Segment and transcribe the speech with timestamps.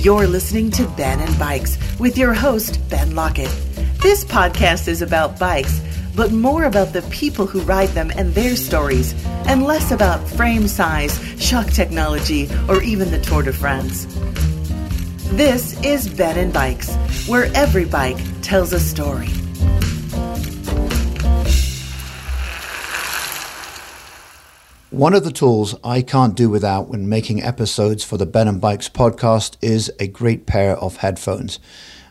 [0.00, 3.50] You're listening to Ben and Bikes with your host, Ben Lockett.
[4.00, 5.80] This podcast is about bikes,
[6.14, 9.12] but more about the people who ride them and their stories,
[9.48, 14.06] and less about frame size, shock technology, or even the Tour de France.
[15.32, 16.94] This is Ben and Bikes,
[17.26, 19.37] where every bike tells a story.
[24.98, 28.60] One of the tools I can't do without when making episodes for the Ben and
[28.60, 31.60] Bikes podcast is a great pair of headphones.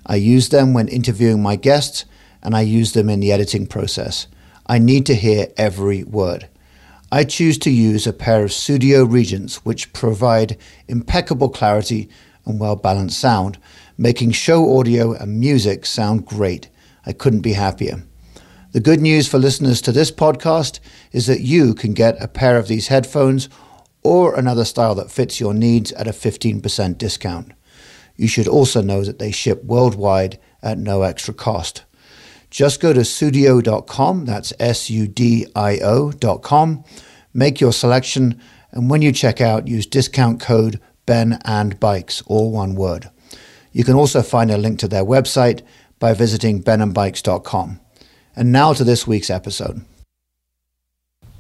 [0.06, 2.06] I use them when interviewing my guests
[2.42, 4.28] and I use them in the editing process.
[4.68, 6.48] I need to hear every word.
[7.12, 10.58] I choose to use a pair of Sudio Regents which provide
[10.88, 12.08] impeccable clarity
[12.46, 13.58] and well balanced sound,
[13.98, 16.70] making show audio and music sound great.
[17.06, 18.07] I couldn't be happier.
[18.78, 20.80] The good news for listeners to this podcast
[21.12, 23.50] is that you can get a pair of these headphones
[24.04, 27.54] or another style that fits your needs at a 15% discount.
[28.18, 31.86] You should also know that they ship worldwide at no extra cost.
[32.52, 36.84] Just go to sudio.com, that's S U D I O.com,
[37.34, 38.40] make your selection,
[38.72, 43.10] and when you check out, use discount code Ben and Bikes, all one word.
[43.72, 45.64] You can also find a link to their website
[45.98, 47.80] by visiting benandbikes.com.
[48.38, 49.84] And now to this week's episode.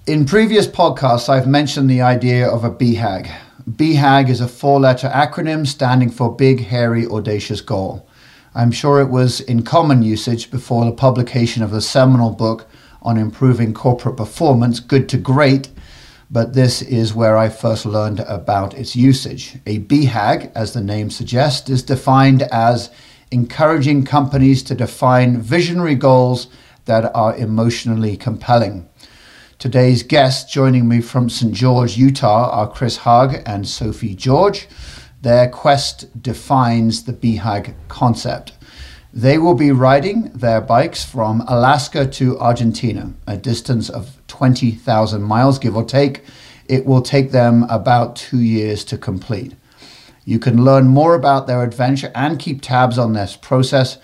[0.08, 3.30] In previous podcasts, I've mentioned the idea of a BHAG.
[3.70, 8.10] BHAG is a four letter acronym standing for Big, Hairy, Audacious Goal.
[8.56, 12.68] I'm sure it was in common usage before the publication of the seminal book
[13.04, 15.70] on improving corporate performance, Good to Great,
[16.32, 19.60] but this is where I first learned about its usage.
[19.68, 22.90] A BHAG, as the name suggests, is defined as
[23.30, 26.48] encouraging companies to define visionary goals
[26.88, 28.90] that are emotionally compelling.
[29.60, 31.54] Today's guests joining me from St.
[31.54, 34.68] George, Utah are Chris Haag and Sophie George.
[35.22, 38.54] Their quest defines the BHAG concept.
[39.14, 45.58] They will be riding their bikes from Alaska to Argentina, a distance of 20,000 miles,
[45.58, 46.24] give or take.
[46.68, 49.56] It will take them about two years to complete.
[50.24, 53.98] You can learn more about their adventure and keep tabs on this process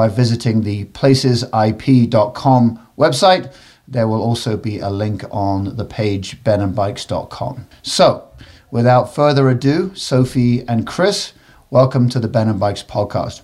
[0.00, 3.54] by visiting the placesip.com website.
[3.86, 7.66] There will also be a link on the page benandbikes.com.
[7.82, 8.26] So,
[8.70, 11.34] without further ado, Sophie and Chris,
[11.68, 13.42] welcome to the Ben and Bikes podcast.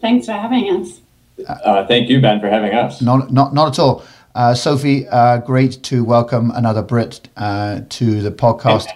[0.00, 1.00] Thanks for having us.
[1.44, 3.02] Uh, thank you, Ben, for having us.
[3.02, 4.04] Not, not, not at all.
[4.32, 8.86] Uh, Sophie, uh, great to welcome another Brit uh, to the podcast.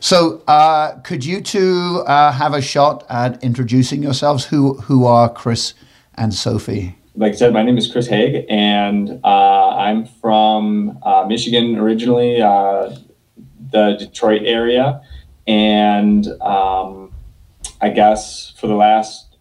[0.00, 4.44] So, uh, could you two uh, have a shot at introducing yourselves?
[4.44, 5.72] Who who are Chris
[6.16, 6.96] and Sophie?
[7.14, 12.42] Like I said, my name is Chris Haag, and uh, I'm from uh, Michigan originally,
[12.42, 12.94] uh,
[13.72, 15.00] the Detroit area,
[15.46, 17.12] and um,
[17.80, 19.36] I guess for the last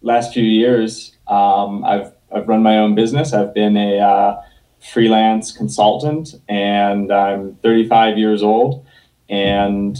[0.00, 3.32] last few years, um, I've I've run my own business.
[3.32, 4.42] I've been a uh,
[4.80, 8.86] freelance consultant, and I'm 35 years old.
[9.28, 9.98] And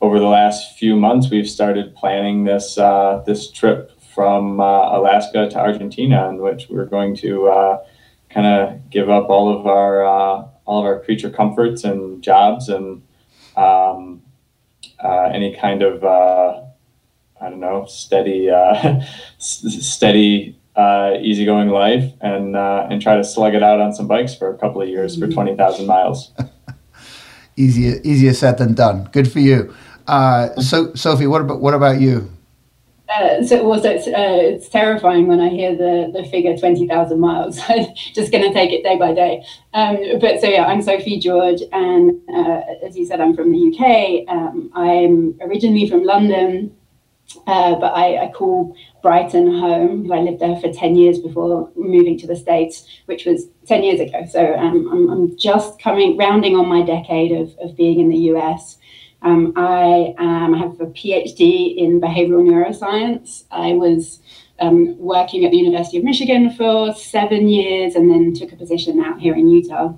[0.00, 5.48] over the last few months, we've started planning this uh, this trip from uh, Alaska
[5.50, 7.84] to Argentina, in which we're going to uh,
[8.30, 12.68] kind of give up all of our uh, all of our creature comforts and jobs
[12.68, 13.02] and
[13.56, 14.22] um,
[15.02, 16.62] uh, any kind of uh,
[17.40, 18.48] I don't know steady
[19.38, 24.58] steady easygoing life and and try to slug it out on some bikes for a
[24.58, 26.32] couple of years for twenty thousand miles
[27.56, 29.08] easier easier said than done.
[29.12, 29.74] Good for you.
[30.06, 32.31] Uh, so, Sophie, what about what about you?
[33.18, 37.58] Uh, so, it's, uh, it's terrifying when I hear the, the figure 20,000 miles.
[37.68, 39.44] I'm just going to take it day by day.
[39.74, 43.68] Um, but so, yeah, I'm Sophie George, and uh, as you said, I'm from the
[43.68, 44.34] UK.
[44.34, 46.74] Um, I'm originally from London,
[47.46, 50.10] uh, but I, I, call Brighton home.
[50.12, 54.00] I lived there for 10 years before moving to the States, which was 10 years
[54.00, 54.26] ago.
[54.30, 58.18] So um, I'm, I'm, just coming, rounding on my decade of, of being in the
[58.34, 58.76] US.
[59.22, 63.44] Um, I um, have a PhD in behavioral neuroscience.
[63.50, 64.20] I was
[64.58, 69.00] um, working at the University of Michigan for seven years and then took a position
[69.00, 69.94] out here in Utah.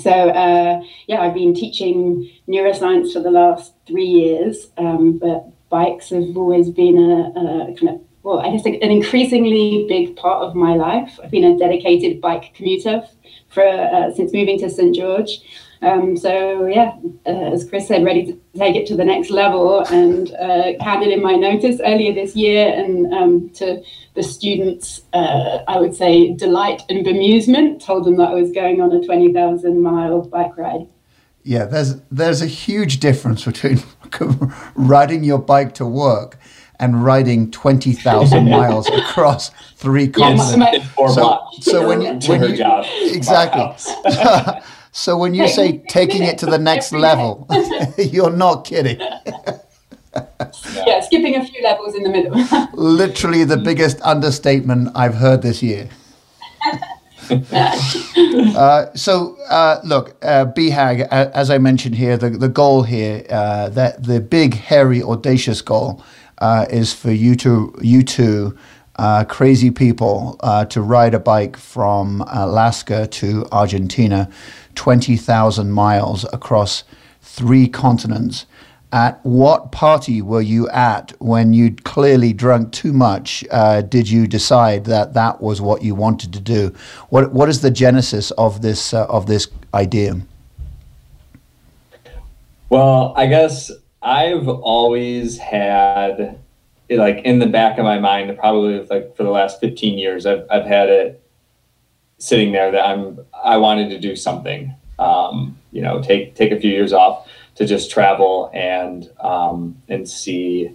[0.00, 6.10] So, uh, yeah, I've been teaching neuroscience for the last three years, um, but bikes
[6.10, 10.54] have always been a, a kind of well, I guess an increasingly big part of
[10.54, 11.18] my life.
[11.22, 13.02] I've been a dedicated bike commuter
[13.48, 15.40] for uh, since moving to St George.
[15.80, 16.96] Um, so yeah,
[17.26, 21.10] uh, as Chris said, ready to take it to the next level, and uh, handed
[21.10, 22.72] in my notice earlier this year.
[22.74, 23.82] And um, to
[24.14, 28.80] the students, uh, I would say delight and bemusement, told them that I was going
[28.80, 30.88] on a twenty thousand mile bike ride.
[31.44, 33.78] Yeah, there's there's a huge difference between
[34.74, 36.38] riding your bike to work
[36.80, 40.56] and riding 20,000 miles across three continents.
[40.56, 42.84] my- Four So, so when when her you job.
[43.00, 43.62] exactly.
[44.98, 47.46] so when you say taking it to the next level,
[47.98, 49.00] you're not kidding.
[50.74, 52.34] Yeah, skipping a few levels in the middle.
[52.72, 55.88] Literally the biggest understatement I've heard this year.
[57.30, 63.68] Uh, so, uh, look, uh, BHAG, as I mentioned here, the, the goal here, uh,
[63.68, 66.02] that the big, hairy, audacious goal
[66.38, 68.58] uh, is for you to, you two
[68.98, 74.28] uh, crazy people uh, to ride a bike from Alaska to Argentina,
[74.78, 76.84] 20,000 miles across
[77.20, 78.46] three continents.
[78.92, 83.44] At what party were you at when you'd clearly drunk too much?
[83.50, 86.72] Uh, did you decide that that was what you wanted to do?
[87.10, 90.20] What What is the genesis of this uh, of this idea?
[92.70, 96.38] Well, I guess I've always had,
[96.88, 100.46] like, in the back of my mind, probably like for the last 15 years, I've,
[100.50, 101.27] I've had it
[102.18, 106.60] sitting there that I'm, I wanted to do something, um, you know, take, take a
[106.60, 110.70] few years off to just travel and, um, and see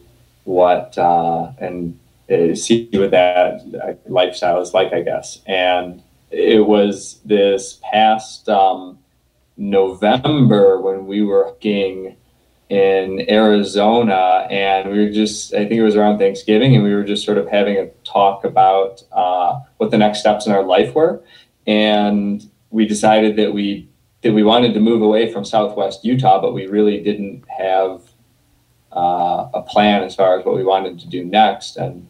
[0.46, 2.00] what, uh, and
[2.32, 5.40] uh, see what that uh, lifestyle is like, I guess.
[5.46, 6.02] And
[6.32, 9.00] it was this past, um,
[9.58, 12.16] November when we were hiking
[12.70, 17.04] in Arizona, and we were just, I think it was around Thanksgiving, and we were
[17.04, 20.96] just sort of having a talk about uh, what the next steps in our life
[20.96, 21.22] were.
[21.68, 23.88] And we decided that we
[24.22, 28.02] that we wanted to move away from Southwest Utah, but we really didn't have
[28.96, 31.76] uh, a plan as far as what we wanted to do next.
[31.76, 32.08] And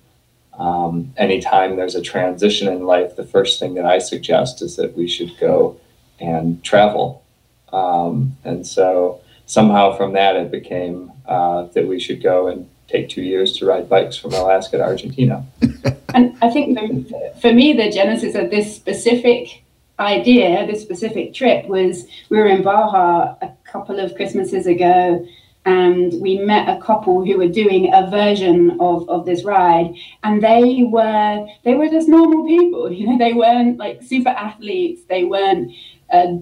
[0.60, 4.96] um, anytime there's a transition in life, the first thing that I suggest is that
[4.96, 5.80] we should go
[6.20, 7.24] and travel.
[7.72, 13.10] Um, and so somehow from that, it became uh, that we should go and take
[13.10, 15.46] two years to ride bikes from Alaska to Argentina.
[16.14, 19.64] And I think the, for me, the genesis of this specific
[20.00, 25.26] idea, this specific trip, was we were in Baja a couple of Christmases ago,
[25.66, 30.44] and we met a couple who were doing a version of, of this ride, and
[30.44, 32.92] they were they were just normal people.
[32.92, 35.02] You know, they weren't like super athletes.
[35.10, 35.72] They weren't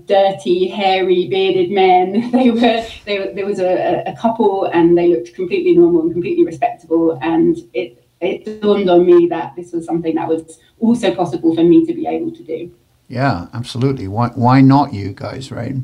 [0.05, 2.31] dirty, hairy, bearded men.
[2.31, 6.11] They were, they were there was a, a couple, and they looked completely normal and
[6.11, 11.13] completely respectable, and it it dawned on me that this was something that was also
[11.15, 12.71] possible for me to be able to do.
[13.07, 14.07] Yeah, absolutely.
[14.07, 15.75] Why Why not you guys, right?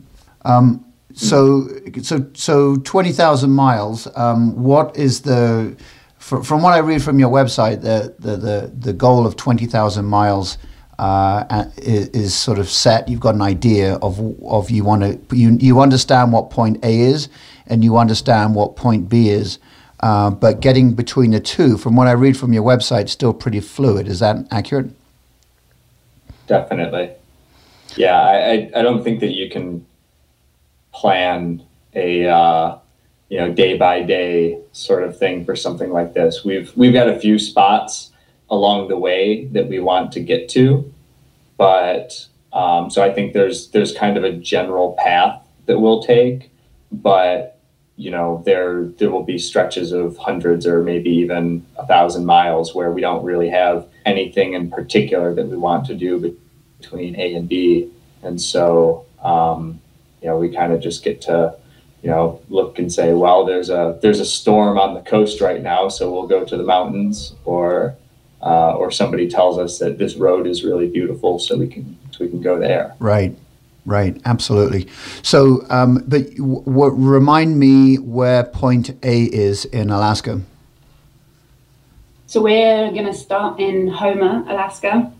[0.43, 1.67] Um, so
[2.01, 4.07] so so twenty thousand miles.
[4.15, 5.75] Um, what is the
[6.19, 9.65] fr- from what I read from your website, the the the, the goal of twenty
[9.65, 10.57] thousand miles
[10.99, 13.07] uh, is, sort of set.
[13.07, 16.99] You've got an idea of of you want to you you understand what point A
[16.99, 17.29] is,
[17.67, 19.59] and you understand what point B is.
[19.99, 23.59] Uh, but getting between the two, from what I read from your website, still pretty
[23.59, 24.07] fluid.
[24.07, 24.91] Is that accurate?
[26.45, 27.11] Definitely.
[27.95, 29.85] Yeah, I, I, I don't think that you can
[30.93, 32.77] plan a uh,
[33.29, 36.43] you know day by day sort of thing for something like this.
[36.43, 38.11] We've we've got a few spots
[38.49, 40.91] along the way that we want to get to,
[41.57, 46.49] but um, so I think there's there's kind of a general path that we'll take,
[46.91, 47.59] but
[47.97, 52.73] you know there there will be stretches of hundreds or maybe even a thousand miles
[52.73, 56.37] where we don't really have anything in particular that we want to do
[56.79, 57.91] between A and B,
[58.23, 59.81] and so um,
[60.21, 61.55] you know we kind of just get to
[62.01, 65.61] you know look and say, well, there's a there's a storm on the coast right
[65.61, 67.95] now, so we'll go to the mountains, or
[68.41, 72.23] uh, or somebody tells us that this road is really beautiful, so we can so
[72.23, 72.95] we can go there.
[72.99, 73.35] Right,
[73.85, 74.87] right, absolutely.
[75.21, 80.41] So, um, but w- w- remind me where Point A is in Alaska.
[82.27, 85.13] So we're going to start in Homer, Alaska.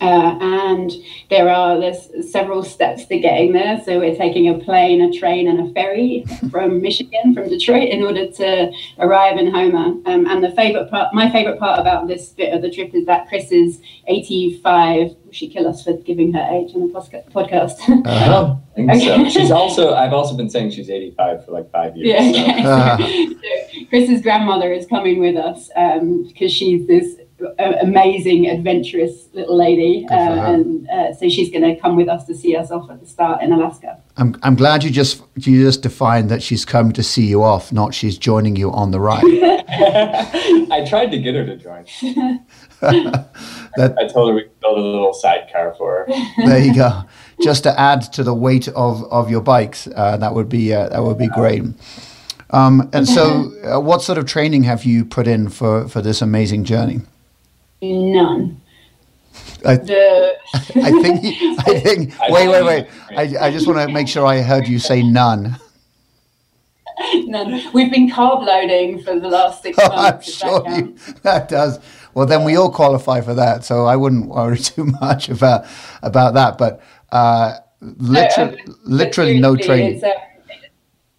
[0.00, 0.92] Uh, and
[1.30, 3.80] there are there's several steps to getting there.
[3.84, 8.02] So we're taking a plane, a train, and a ferry from Michigan, from Detroit, in
[8.02, 9.94] order to arrive in Homer.
[10.06, 13.06] Um, and the favorite part, my favorite part about this bit of the trip is
[13.06, 15.08] that Chris is 85.
[15.24, 17.76] Will she kill us for giving her age on the podcast?
[18.06, 19.28] I don't think so.
[19.28, 22.36] She's also I've also been saying she's 85 for like five years.
[22.36, 22.96] Yeah.
[22.96, 23.26] so- okay.
[23.76, 27.16] So Chris's grandmother is coming with us because she's this
[27.58, 30.54] amazing, adventurous little lady, uh, Good for her.
[30.54, 33.06] and uh, so she's going to come with us to see us off at the
[33.06, 34.00] start in Alaska.
[34.16, 37.72] I'm, I'm glad you just you just defined that she's come to see you off,
[37.72, 39.22] not she's joining you on the ride.
[39.68, 41.84] I tried to get her to join.
[43.76, 46.14] That- I told her we could build a little sidecar for her.
[46.46, 47.02] there you go.
[47.42, 50.88] Just to add to the weight of, of your bikes, uh, that would be uh,
[50.88, 51.62] that would be great.
[52.50, 56.22] Um, and so, uh, what sort of training have you put in for, for this
[56.22, 57.00] amazing journey?
[57.82, 58.60] None.
[59.64, 61.24] I, The I think,
[61.68, 62.86] I think, wait, wait, wait.
[63.10, 65.56] I, I just want to make sure I heard you say none.
[67.14, 67.72] none.
[67.72, 70.40] We've been carb loading for the last six Oh, I'm months.
[70.40, 71.78] that sure you, that does.
[72.14, 75.66] Well, then we all qualify for that, so I wouldn't worry too much about
[76.02, 76.56] about that.
[76.56, 76.80] But
[77.12, 79.96] uh, literally, Um, but literally no training.
[80.02, 80.04] It's,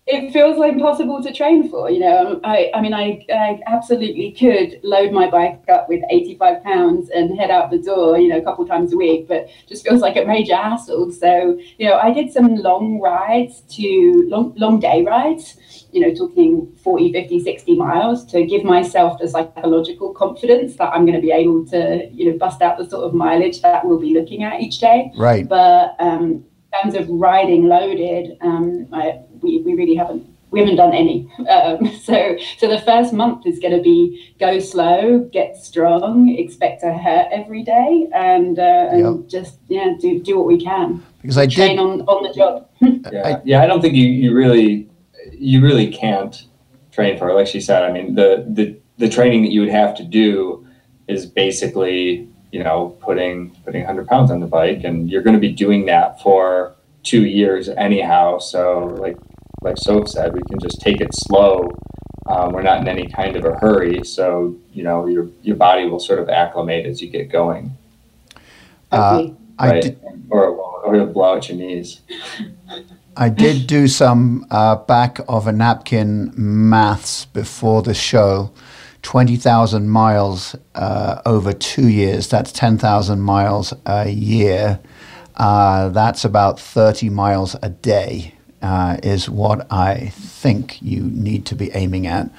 [0.08, 1.92] it feels like impossible to train for.
[1.92, 6.64] You know, I, I mean, I, I absolutely could load my bike up with 85
[6.64, 9.86] pounds and head out the door, you know, a couple times a week, but just
[9.86, 11.12] feels like a major hassle.
[11.12, 15.58] So, you know, I did some long rides to long, long day rides,
[15.92, 21.06] you know, talking 40, 50, 60 miles to give myself the psychological confidence that I'm
[21.06, 24.00] going to be able to, you know, bust out the sort of mileage that we'll
[24.00, 25.48] be looking at each day Right.
[25.48, 30.78] but um, in terms of riding loaded, um, I, we, we really haven't we haven't
[30.78, 31.30] done any.
[31.50, 36.82] Um, so so the first month is going to be go slow, get strong, expect
[36.82, 39.28] to hurt every day, and, uh, and Yep.
[39.30, 41.04] just yeah do do what we can.
[41.22, 41.80] Because I Train did.
[41.80, 42.70] on on the job.
[43.12, 43.62] Yeah, I- yeah.
[43.64, 44.90] I don't think you, you really
[45.34, 46.46] you really can't
[46.92, 47.34] train for it.
[47.34, 50.66] Like she said, I mean the the the training that you would have to do
[51.08, 55.40] is basically you know putting putting 100 pounds on the bike, and you're going to
[55.42, 56.74] be doing that for
[57.08, 58.40] two years anyhow.
[58.40, 59.18] So like
[59.62, 61.70] like Soph said, we can just take it slow.
[62.28, 65.88] Um, we're not in any kind of a hurry, so you know your your body
[65.88, 67.72] will sort of acclimate as you get going,
[68.92, 69.36] Uh, hopefully.
[69.60, 69.82] I right?
[69.82, 70.00] did.
[70.30, 72.02] Or or you'll blow out your knees.
[73.18, 78.52] I did do some uh, back of a napkin maths before the show.
[79.02, 82.28] 20,000 miles uh, over two years.
[82.28, 84.80] That's 10,000 miles a year.
[85.38, 91.56] Uh, that's about 30 miles a day, uh, is what I think you need to
[91.56, 92.30] be aiming at.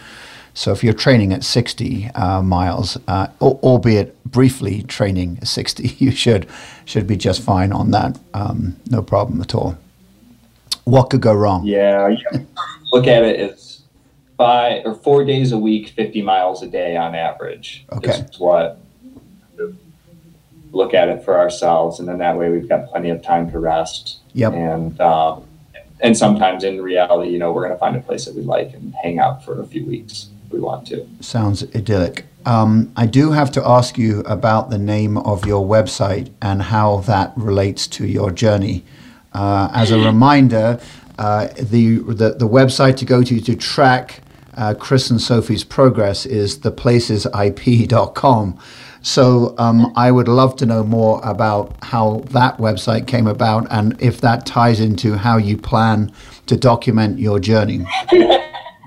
[0.52, 6.10] So if you're training at 60 uh, miles, uh, al- albeit briefly training 60, you
[6.10, 6.48] should
[6.84, 8.18] should be just fine on that.
[8.34, 9.78] Um, no problem at all.
[10.82, 11.64] What could go wrong?
[11.64, 12.16] Yeah,
[12.92, 13.82] look at it as
[14.36, 17.84] five or four days a week, 50 miles a day on average.
[17.92, 18.10] Okay.
[18.10, 18.80] Is what
[20.72, 23.58] look at it for ourselves, and then that way we've got plenty of time to
[23.58, 24.18] rest.
[24.34, 24.52] Yep.
[24.52, 25.44] And um,
[26.00, 28.72] and sometimes in reality, you know, we're going to find a place that we like
[28.74, 31.08] and hang out for a few weeks if we want to.
[31.20, 32.24] Sounds idyllic.
[32.46, 36.98] Um, I do have to ask you about the name of your website and how
[36.98, 38.84] that relates to your journey.
[39.32, 40.80] Uh, as a reminder,
[41.18, 44.22] uh, the, the the website to go to to track
[44.58, 48.58] uh, Chris and Sophie's progress is theplacesip.com.
[49.02, 54.00] So um, I would love to know more about how that website came about and
[54.00, 56.12] if that ties into how you plan
[56.46, 57.86] to document your journey.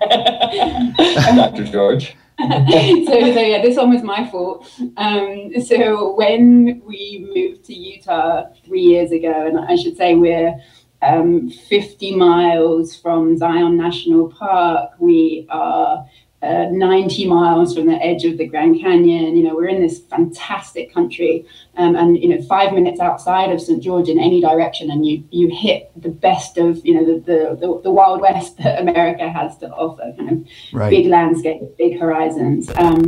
[0.10, 1.66] Dr.
[1.66, 2.16] George.
[2.40, 4.68] so, so yeah, this one was my fault.
[4.98, 10.56] Um, so when we moved to Utah three years ago, and I should say we're
[11.02, 16.06] um, 50 miles from Zion National Park, we are
[16.44, 19.36] uh, 90 miles from the edge of the Grand Canyon.
[19.38, 21.46] You know, we're in this fantastic country,
[21.78, 23.82] um, and you know, five minutes outside of St.
[23.82, 27.56] George in any direction, and you you hit the best of you know the the,
[27.56, 30.14] the, the Wild West that America has to offer.
[30.18, 30.90] Kind of Right.
[30.90, 32.70] big landscape, big horizons.
[32.76, 33.06] Um,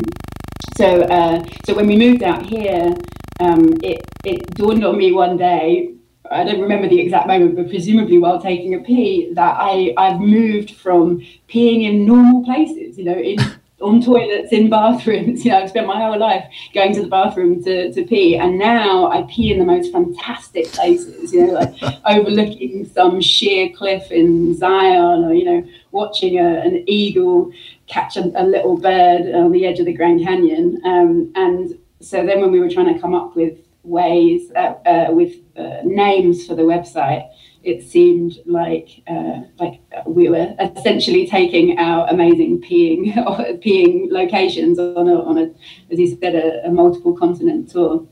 [0.78, 2.94] so, uh, so when we moved out here,
[3.40, 5.94] um, it it dawned on me one day.
[6.34, 10.20] I don't remember the exact moment, but presumably while taking a pee, that I I've
[10.20, 13.38] moved from peeing in normal places, you know, in
[13.82, 15.44] on toilets, in bathrooms.
[15.44, 18.58] You know, I've spent my whole life going to the bathroom to, to pee, and
[18.58, 21.34] now I pee in the most fantastic places.
[21.34, 21.76] You know, like
[22.06, 27.52] overlooking some sheer cliff in Zion, or you know, watching a, an eagle
[27.88, 30.82] catch a, a little bird on the edge of the Grand Canyon.
[30.86, 35.08] Um, and so then when we were trying to come up with ways, uh, uh,
[35.12, 37.30] with uh, names for the website,
[37.64, 43.14] it seemed like uh, like we were essentially taking our amazing peeing
[43.64, 45.50] peeing locations on a, on a
[45.92, 48.06] as you said a, a multiple continent tour.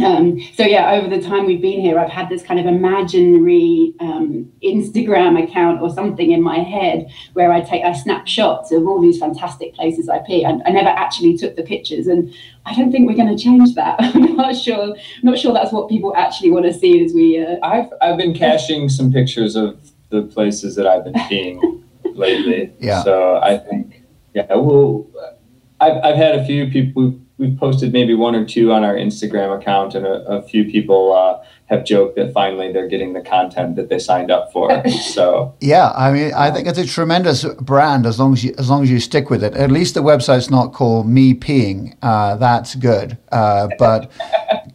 [0.00, 3.94] Um, so yeah, over the time we've been here, I've had this kind of imaginary
[4.00, 8.86] um, Instagram account or something in my head where I take I snap shots of
[8.86, 10.44] all these fantastic places I pee.
[10.44, 12.32] I, I never actually took the pictures, and
[12.66, 13.96] I don't think we're going to change that.
[14.00, 14.96] I'm not sure.
[15.22, 17.44] not sure that's what people actually want to see as we.
[17.44, 19.78] Uh, I've I've been caching some pictures of
[20.10, 21.84] the places that I've been seeing
[22.14, 22.72] lately.
[22.78, 23.02] Yeah.
[23.02, 24.02] So I think
[24.34, 25.06] yeah, well,
[25.80, 29.58] I've I've had a few people we've posted maybe one or two on our Instagram
[29.58, 33.76] account, and a, a few people uh, have joked that finally they're getting the content
[33.76, 34.82] that they signed up for.
[35.04, 38.68] So yeah, I mean, I think it's a tremendous brand as long as you as
[38.68, 39.54] long as you stick with it.
[39.54, 41.96] At least the website's not called Me Peeing.
[42.02, 44.10] Uh, that's good, uh, but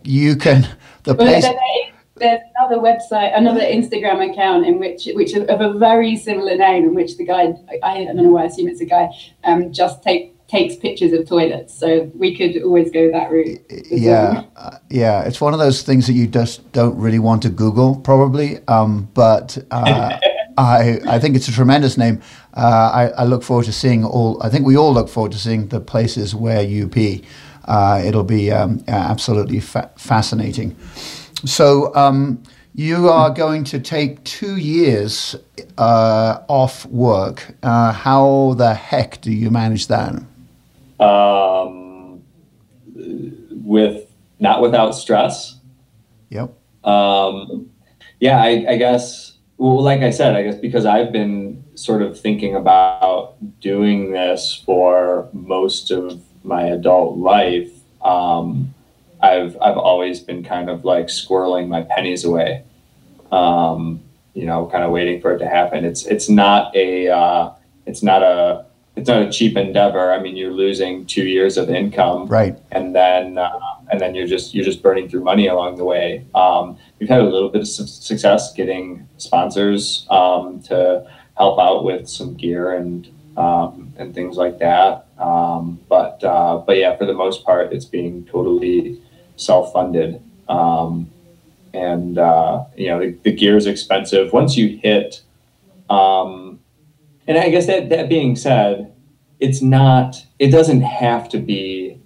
[0.03, 0.67] you can
[1.03, 1.45] the place.
[2.15, 6.93] There's another website, another Instagram account in which, which of a very similar name, in
[6.93, 9.07] which the guy, I, I don't know why I assume it's a guy,
[9.45, 11.77] um, just take takes pictures of toilets.
[11.77, 13.61] So we could always go that route.
[13.89, 15.23] Yeah, uh, yeah.
[15.23, 18.59] It's one of those things that you just don't really want to Google, probably.
[18.67, 20.17] Um, but uh,
[20.57, 22.21] I, I think it's a tremendous name.
[22.55, 24.41] Uh, I, I, look forward to seeing all.
[24.41, 27.23] I think we all look forward to seeing the places where you pee.
[27.65, 30.75] Uh, it'll be um, absolutely fa- fascinating.
[31.45, 31.95] So.
[31.95, 32.43] Um,
[32.75, 35.35] you are going to take two years
[35.77, 37.55] uh, off work.
[37.61, 40.13] Uh, how the heck do you manage that?
[40.99, 42.23] Um,
[42.95, 45.59] with not without stress.
[46.29, 46.53] Yep.
[46.83, 47.69] Um,
[48.19, 49.33] yeah, I, I guess.
[49.57, 54.61] Well, like I said, I guess because I've been sort of thinking about doing this
[54.65, 57.71] for most of my adult life.
[58.01, 58.73] Um,
[59.21, 62.63] I've I've always been kind of like squirreling my pennies away.
[63.31, 64.01] Um,
[64.33, 65.83] you know, kind of waiting for it to happen.
[65.83, 67.51] It's it's not a uh,
[67.85, 68.65] it's not a
[68.95, 70.11] it's not a cheap endeavor.
[70.11, 72.57] I mean, you're losing two years of income, right?
[72.71, 73.59] And then uh,
[73.91, 76.25] and then you're just you're just burning through money along the way.
[76.35, 81.83] Um, we've had a little bit of su- success getting sponsors um, to help out
[81.83, 85.07] with some gear and um, and things like that.
[85.17, 89.01] Um, but uh, but yeah, for the most part, it's being totally
[89.37, 90.21] self funded.
[90.49, 91.11] Um,
[91.73, 94.33] and uh, you know the, the gear is expensive.
[94.33, 95.21] Once you hit
[95.89, 96.59] um,
[97.29, 98.91] and I guess that that being said,
[99.39, 100.25] it's not.
[100.39, 102.01] It doesn't have to be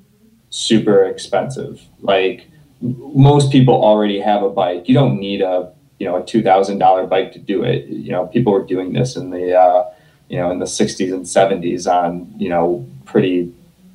[0.49, 1.81] super expensive.
[2.01, 2.47] Like
[2.81, 4.89] most people already have a bike.
[4.89, 7.85] You don't need a you know a two thousand dollar bike to do it.
[7.85, 9.89] You know people were doing this in the uh,
[10.27, 13.53] you know in the '60s and '70s on you know pretty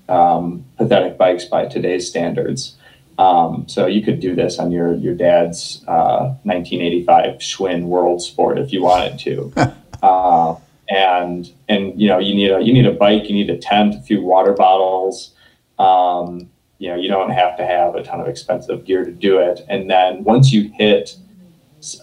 [0.08, 2.74] um, pathetic bikes by today's standards.
[3.18, 8.58] Um, so you could do this on your your dad's uh, 1985 Schwinn World Sport
[8.58, 9.52] if you wanted to.
[10.02, 10.54] uh,
[10.88, 13.94] and and you know you need a you need a bike, you need a tent,
[13.94, 15.34] a few water bottles.
[15.78, 19.38] Um, you know you don't have to have a ton of expensive gear to do
[19.38, 19.60] it.
[19.68, 21.16] And then once you hit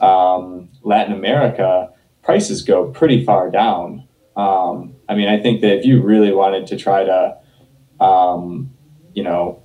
[0.02, 1.92] um, Latin America,
[2.24, 4.08] prices go pretty far down.
[4.36, 7.38] Um, I mean, I think that if you really wanted to try to,
[8.04, 8.72] um,
[9.14, 9.62] you know,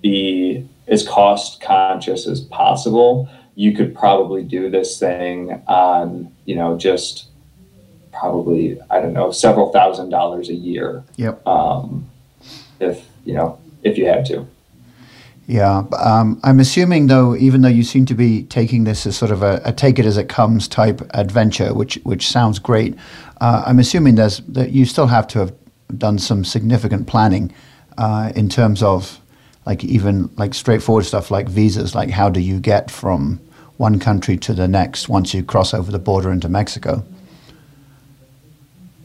[0.00, 6.76] be as cost conscious as possible, you could probably do this thing on, you know,
[6.76, 7.28] just
[8.12, 11.02] probably I don't know several thousand dollars a year.
[11.16, 11.46] Yep.
[11.46, 12.08] Um,
[12.80, 14.46] if you know if you had to.
[15.46, 19.32] Yeah, um, I'm assuming though, even though you seem to be taking this as sort
[19.32, 22.94] of a, a take it as it comes type adventure, which which sounds great.
[23.40, 25.54] Uh, I'm assuming there's that you still have to have
[25.98, 27.52] done some significant planning
[27.98, 29.20] uh, in terms of
[29.66, 31.94] like even like straightforward stuff like visas.
[31.94, 33.40] Like how do you get from
[33.78, 37.04] one country to the next once you cross over the border into Mexico?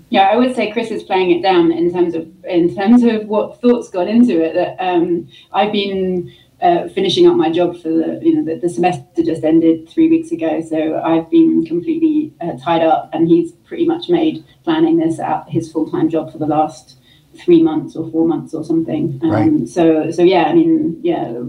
[0.10, 3.28] Yeah, I would say Chris is playing it down in terms of in terms of
[3.28, 4.54] what thoughts got into it.
[4.54, 8.70] That um, I've been uh, finishing up my job for the you know the, the,
[8.70, 13.52] semester just ended three weeks ago, so I've been completely uh, tied up, and he's
[13.52, 16.98] pretty much made planning this out his full time job for the last
[17.38, 19.20] three months or four months or something.
[19.24, 19.68] Um, right.
[19.68, 21.42] So so yeah, I mean yeah,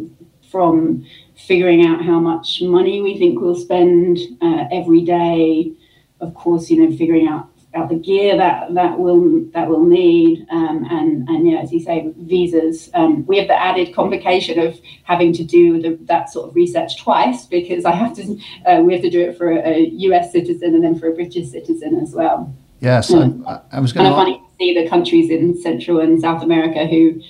[0.50, 5.72] from figuring out how much money we think we'll spend uh, every day,
[6.20, 10.46] of course, you know, figuring out about the gear that that will that will need
[10.50, 12.90] um, and and yeah as you say visas.
[12.94, 17.00] Um, we have the added complication of having to do the, that sort of research
[17.02, 20.32] twice because I have to uh, we have to do it for a, a, US
[20.32, 22.52] citizen and then for a British citizen as well.
[22.80, 26.20] Yes um, I, I, was going to funny to see the countries in Central and
[26.20, 27.20] South America who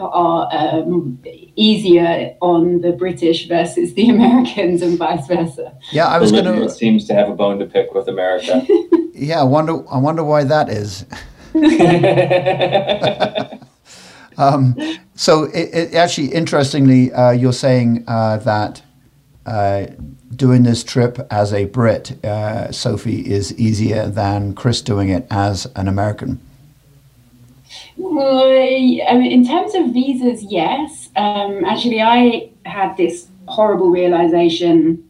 [0.00, 1.18] are um,
[1.56, 5.76] easier on the British versus the Americans and vice versa.
[5.92, 6.70] Yeah, I was going to.
[6.70, 8.66] Seems to have a bone to pick with America.
[9.12, 9.88] yeah, I wonder.
[9.90, 11.04] I wonder why that is.
[14.38, 14.76] um,
[15.14, 18.82] so, it, it, actually, interestingly, uh, you're saying uh, that
[19.46, 19.86] uh,
[20.34, 25.66] doing this trip as a Brit, uh, Sophie, is easier than Chris doing it as
[25.74, 26.40] an American.
[27.96, 31.10] Well, in terms of visas, yes.
[31.16, 35.08] Um, actually, I had this horrible realization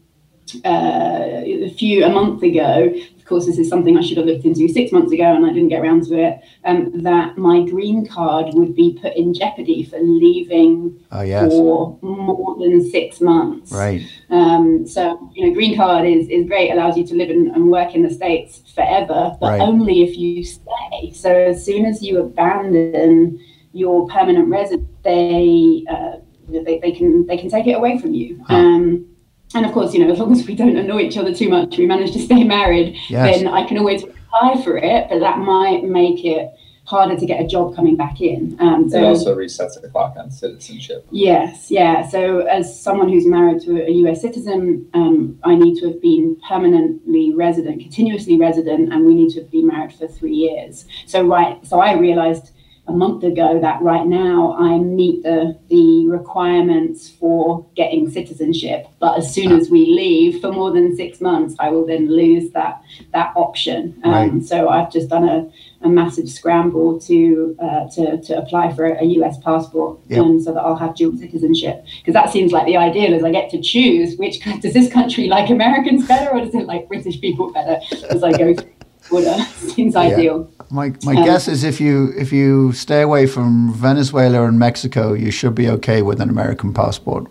[0.65, 2.93] uh, a few a month ago
[3.31, 5.69] course, this is something I should have looked into six months ago and I didn't
[5.69, 9.97] get around to it, um, that my green card would be put in jeopardy for
[9.99, 11.51] leaving Oh, yes.
[11.51, 13.71] for more than six months.
[13.71, 14.01] Right.
[14.29, 15.01] Um, so,
[15.33, 18.03] you know, green card is, is great, allows you to live in, and work in
[18.03, 19.61] the States forever, but Right.
[19.61, 21.11] only if you stay.
[21.13, 23.39] So as soon as you abandon
[23.73, 26.17] your permanent residence, they, uh,
[26.49, 28.43] they, they can they can take it away from you.
[28.49, 29.05] Um,
[29.55, 31.77] and of course, you know, as long as we don't annoy each other too much,
[31.77, 33.39] we manage to stay married, Yes.
[33.39, 36.49] then I can always apply for it, but that might make it
[36.85, 38.55] harder to get a job coming back in.
[38.59, 41.05] Um, It also resets the clock on citizenship.
[41.11, 42.05] Yes, yeah.
[42.07, 46.35] So, as someone who's married to a US citizen, um, I need to have been
[46.47, 50.85] permanently resident, continuously resident, and we need to have been married for three years.
[51.05, 51.65] So, right.
[51.65, 52.51] So, I realized
[52.91, 59.17] a month ago that right now I meet the the requirements for getting citizenship, but
[59.17, 62.81] as soon as we leave for more than six months, I will then lose that
[63.13, 63.99] that option.
[64.03, 64.43] Um, Right.
[64.43, 65.49] So, I've just done a
[65.83, 70.19] a massive scramble to uh, to to apply for a US passport, Yep.
[70.21, 71.85] um, so that I'll have dual citizenship.
[71.99, 75.27] Because that seems like the ideal is I get to choose which does this country
[75.27, 78.69] like Americans better or does it like British people better as I go through
[79.11, 79.37] order.
[79.75, 80.49] seems ideal.
[80.69, 85.13] My my Um, guess is if you if you stay away from Venezuela and Mexico,
[85.13, 87.25] you should be okay with an American passport.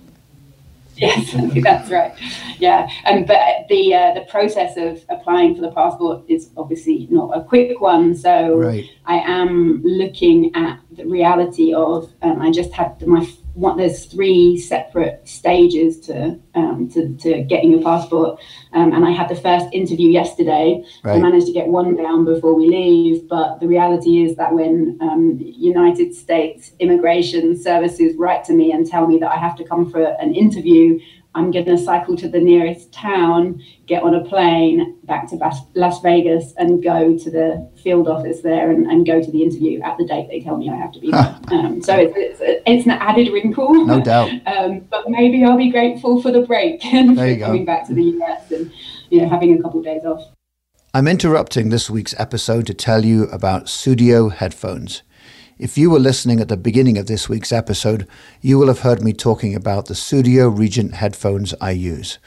[0.96, 2.12] Yes, I think that's right.
[2.58, 3.38] Yeah, and but
[3.70, 8.14] the uh, the process of applying for the passport is obviously not a quick one.
[8.14, 8.84] So Right.
[9.06, 12.12] I am looking at the reality of.
[12.20, 13.24] Um, I just had my
[13.60, 13.76] one.
[13.76, 18.40] There's three separate stages to um, to, to getting your passport,
[18.72, 20.82] um, and I had the first interview yesterday.
[21.04, 24.98] I managed to get one down before we leave, but the reality is that when
[25.00, 29.64] um, United States Immigration Services write to me and tell me that I have to
[29.64, 30.98] come for an interview,
[31.34, 35.60] I'm going to cycle to the nearest town, get on a plane back to Las-
[35.74, 39.80] Las Vegas, and go to the field office there and, and go to the interview
[39.82, 41.38] at the date they tell me I have to be there.
[41.52, 43.86] um, so it's, it's, it's an added wrinkle.
[43.86, 44.30] No doubt.
[44.50, 47.46] Um, but maybe I'll be grateful for the break and There for go.
[47.46, 48.72] coming back to the US and
[49.10, 50.22] you know having a couple of days off.
[50.92, 55.02] I'm interrupting this week's episode to tell you about Sudio headphones.
[55.60, 58.08] If you were listening at the beginning of this week's episode,
[58.40, 62.18] you will have heard me talking about the Sudio Regent headphones I use.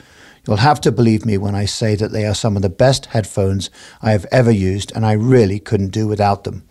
[0.45, 3.07] You'll have to believe me when I say that they are some of the best
[3.07, 3.71] headphones
[4.03, 6.67] I have ever used, and I really couldn't do without them.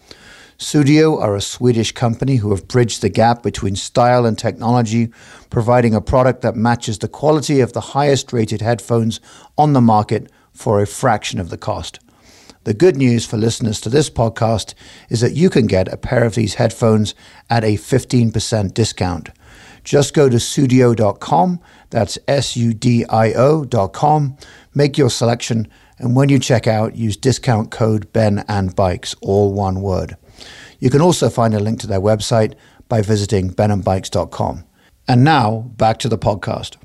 [0.56, 5.10] Sudio are a Swedish company who have bridged the gap between style and technology,
[5.50, 9.18] providing a product that matches the quality of the highest rated headphones
[9.58, 11.98] on the market for a fraction of the cost.
[12.64, 14.74] The good news for listeners to this podcast
[15.10, 17.14] is that you can get a pair of these headphones
[17.50, 19.30] at a 15% discount.
[19.82, 24.36] Just go to sudio.com, that's S U D I O.com,
[24.74, 25.66] make your selection,
[25.98, 30.16] and when you check out, use discount code Ben and Bikes, all one word.
[30.78, 32.54] You can also find a link to their website
[32.88, 34.64] by visiting benandbikes.com.
[35.08, 36.76] And now, back to the podcast.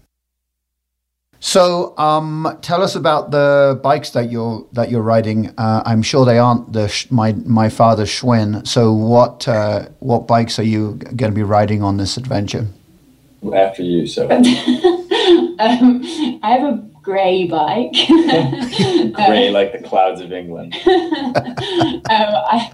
[1.47, 5.53] So, um, tell us about the bikes that you're that you're riding.
[5.57, 8.67] Uh, I'm sure they aren't the sh- my my father's Schwinn.
[8.67, 12.67] So, what uh, what bikes are you going to be riding on this adventure?
[13.55, 14.41] After you, so um,
[16.43, 17.93] I have a grey bike.
[19.15, 20.75] gray like the clouds of England.
[20.85, 22.73] um, I,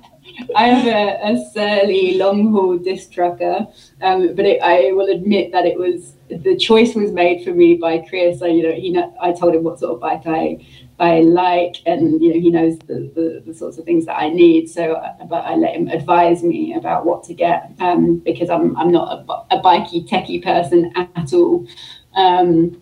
[0.56, 3.68] I have a, a Surly Long Haul Disc Trucker,
[4.02, 7.76] um, but it, I will admit that it was the choice was made for me
[7.76, 8.40] by Chris.
[8.40, 10.66] So you know, he know, I told him what sort of bike I
[11.00, 14.30] I like, and you know, he knows the, the, the sorts of things that I
[14.30, 14.70] need.
[14.70, 18.76] So, uh, but I let him advise me about what to get um, because I'm
[18.78, 21.68] I'm not a, a bikey techie person at all.
[22.16, 22.80] Um,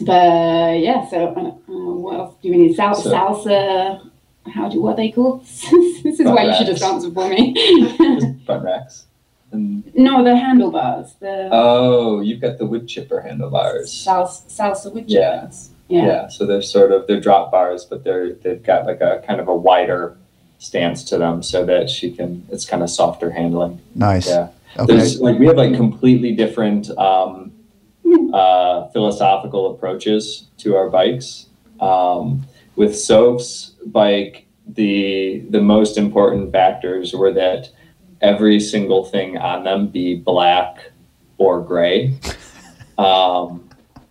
[0.00, 2.74] but yeah, so uh, uh, what else do we need?
[2.76, 4.08] Sal- So- salsa.
[4.50, 5.44] How do what are they called?
[5.44, 7.54] this is why you should just answer for me.
[7.98, 9.06] Just front racks.
[9.52, 11.14] And, no, the handlebars.
[11.20, 13.90] The oh, you've got the Woodchipper handlebars.
[13.92, 15.50] salsa, salsa with Yeah.
[15.88, 16.06] Yeah.
[16.06, 16.28] Yeah.
[16.28, 19.48] so they're sort of they're drop bars, but they're they've got like a kind of
[19.48, 20.16] a wider
[20.58, 23.80] stance to them, so that she can it's kind of softer handling.
[23.94, 24.26] Nice.
[24.26, 24.48] Yeah.
[24.76, 24.96] Okay.
[24.96, 27.52] There's like we have like completely different um,
[28.32, 31.46] uh, philosophical approaches to our bikes.
[31.78, 37.70] Um, with Soph's bike, the the most important factors were that
[38.20, 40.92] every single thing on them be black
[41.38, 42.14] or gray.
[42.98, 43.68] Um,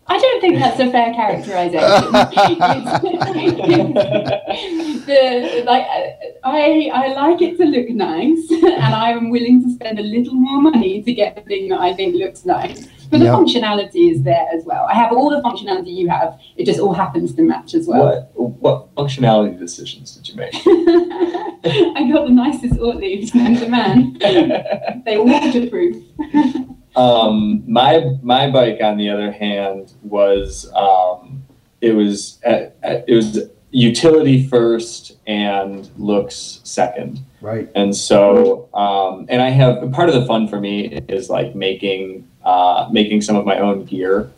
[0.07, 1.79] I don't think that's a fair characterization.
[5.05, 5.85] the like
[6.43, 10.61] I I like it to look nice, and I'm willing to spend a little more
[10.61, 12.87] money to get the thing that I think looks nice.
[13.11, 13.35] But the Yep.
[13.39, 14.85] functionality is there as well.
[14.89, 16.39] I have all the functionality you have.
[16.55, 18.29] It just all happens to match as well.
[18.35, 20.53] What what functionality decisions did you make?
[21.97, 24.17] I got the nicest Ortliebs known to man.
[25.05, 25.97] They're waterproof.
[26.95, 31.43] Um, my my bike, on the other hand, was um,
[31.81, 33.39] it was uh, uh, it was
[33.71, 37.23] utility first and looks second.
[37.41, 37.69] Right.
[37.73, 42.27] And so, um, and I have part of the fun for me is like making
[42.43, 44.31] uh, making some of my own gear.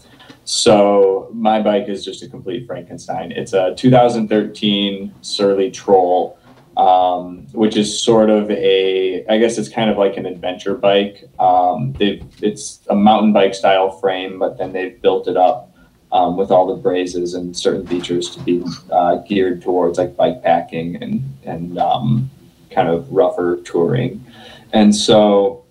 [0.45, 3.31] So my bike is just a complete Frankenstein.
[3.31, 6.37] It's a 2013 Surly Troll,
[6.75, 11.29] um, which is sort of a, I guess it's kind of like an adventure bike.
[11.39, 15.72] Um, they've, it's a mountain bike style frame, but then they've built it up
[16.13, 20.41] um, with all the brazes and certain features to be uh, geared towards like bike
[20.43, 22.29] packing and and um,
[22.71, 24.23] kind of rougher touring.
[24.71, 25.65] And so,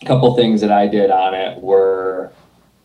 [0.00, 2.30] a couple things that I did on it were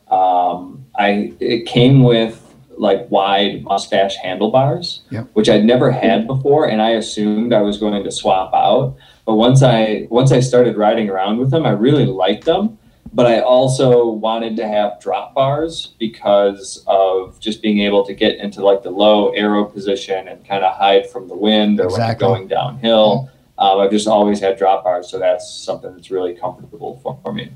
[0.10, 2.42] um, I it came with
[2.78, 5.30] like wide mustache handlebars, Yep.
[5.34, 8.96] which I'd never had before, and I assumed I was going to swap out.
[9.26, 12.75] But once I once I started riding around with them, I really liked them.
[13.16, 18.38] But I also wanted to have drop bars because of just being able to get
[18.40, 22.28] into like the low aero position and kind of hide from the wind or Exactly.
[22.28, 23.30] when you're going downhill.
[23.58, 27.32] Um, I've just always had drop bars, so that's something that's really comfortable for, for
[27.32, 27.54] me.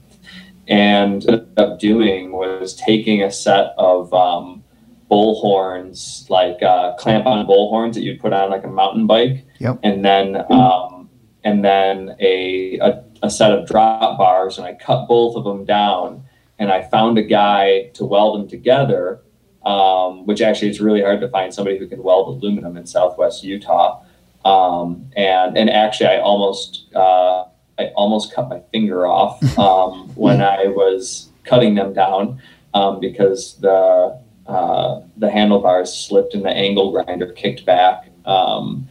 [0.70, 4.64] And what I ended up doing was taking a set of um,
[5.10, 9.46] bull horns, like uh, clamp-on bull horns that you'd put on like a mountain bike,
[9.60, 9.80] Yep.
[9.84, 11.10] and then um,
[11.44, 15.66] and then a, a a set of drop bars, and I cut both of them
[15.66, 16.24] down,
[16.58, 19.22] and I found a guy to weld them together.
[19.66, 23.44] Um, which actually it's really hard to find somebody who can weld aluminum in Southwest
[23.44, 24.02] Utah.
[24.46, 27.44] Um, and and actually, I almost uh,
[27.78, 32.42] I almost cut my finger off um, when I was cutting them down
[32.74, 38.10] um, because the uh, the handlebars slipped and the angle grinder kicked back.
[38.26, 38.89] Um,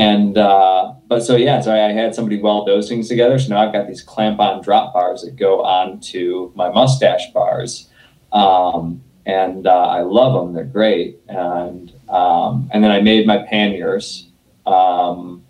[0.00, 3.38] and uh, but so yeah, so I had somebody weld those things together.
[3.38, 7.90] So now I've got these clamp-on drop bars that go onto my mustache bars,
[8.32, 10.54] um, and uh, I love them.
[10.54, 11.20] They're great.
[11.28, 14.28] And um, and then I made my panniers
[14.64, 15.44] um,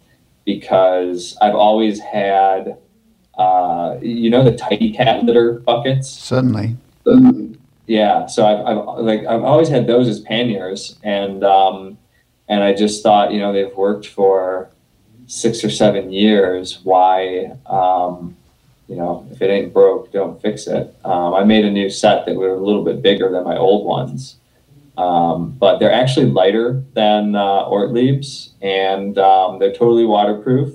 [0.44, 2.76] because I've always had,
[3.38, 6.10] uh, you know, the tidy cat litter buckets.
[6.10, 6.76] Certainly.
[7.86, 11.98] Yeah, so I've, I've like I've always had those as panniers, and um,
[12.50, 14.68] and I just thought, you know, they've worked for
[15.28, 16.80] six or seven years.
[16.82, 18.36] Why, um,
[18.88, 20.92] you know, if it ain't broke, don't fix it.
[21.04, 23.86] Um, I made a new set that were a little bit bigger than my old
[23.86, 24.36] ones,
[24.98, 30.74] um, but they're actually lighter than uh, Ortlieb's, and um, they're totally waterproof.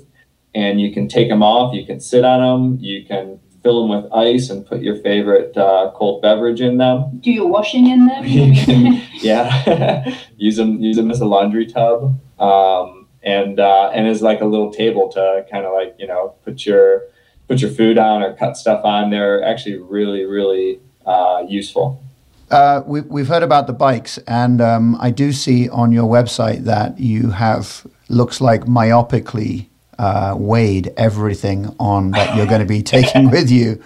[0.55, 1.75] And you can take them off.
[1.75, 2.79] You can sit on them.
[2.81, 7.17] You can fill them with ice and put your favorite uh, cold beverage in them.
[7.19, 8.23] Do your washing in them?
[8.23, 14.07] You can, yeah, use them use them as a laundry tub, um, and uh, and
[14.07, 17.01] as like a little table to kind of like you know put your
[17.47, 19.09] put your food on or cut stuff on.
[19.09, 22.03] They're actually really really uh, useful.
[22.51, 26.65] Uh, we, we've heard about the bikes, and um, I do see on your website
[26.65, 29.65] that you have looks like myopically
[29.97, 33.81] uh, weighed everything on that you're going to be taking with you,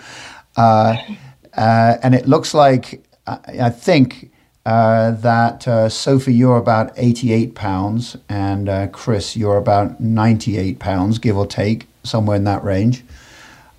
[0.58, 0.96] uh,
[1.56, 4.32] uh, and it looks like I, I think
[4.66, 11.18] uh, that uh, Sophie you're about 88 pounds, and uh, Chris you're about 98 pounds,
[11.18, 13.04] give or take, somewhere in that range.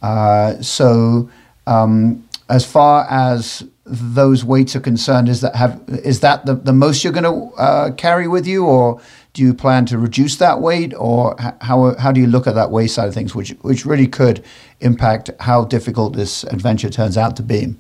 [0.03, 1.31] Uh, so,
[1.67, 6.73] um, as far as those weights are concerned, is that have is that the, the
[6.73, 9.01] most you're going to uh, carry with you, or
[9.33, 12.71] do you plan to reduce that weight, or how how do you look at that
[12.71, 14.45] weight side of things, which which really could
[14.81, 17.75] impact how difficult this adventure turns out to be?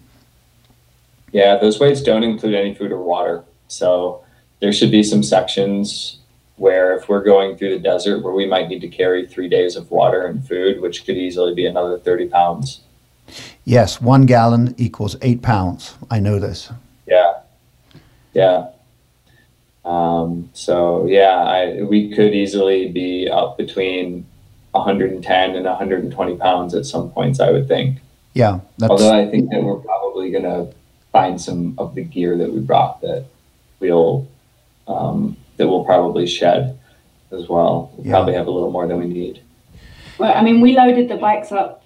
[1.32, 4.24] Yeah, those weights don't include any food or water, so
[4.60, 6.18] there should be some sections
[6.56, 9.76] where if we're going through the desert where we might need to carry three days
[9.76, 12.80] of water and food, which could easily be another thirty pounds.
[13.64, 15.96] Yes, one gallon equals eight pounds.
[16.10, 16.70] I know this.
[17.06, 17.40] Yeah,
[18.34, 18.68] yeah.
[19.84, 24.26] Um, so yeah, I, we could easily be up between
[24.72, 27.40] 110 and 120 pounds at some points.
[27.40, 27.98] I would think.
[28.34, 30.68] Yeah, that's Although I think that we're probably gonna
[31.12, 33.24] find some of the gear that we brought that
[33.80, 34.28] we'll
[34.86, 36.78] um, that we'll probably shed
[37.32, 37.90] as well.
[37.96, 38.12] We'll Yeah.
[38.12, 39.40] probably have a little more than we need.
[40.18, 41.84] Well, I mean, we loaded the bikes up